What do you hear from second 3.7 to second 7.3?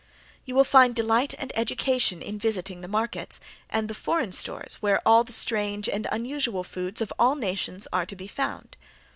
the foreign stores where all the strange and unusual foods of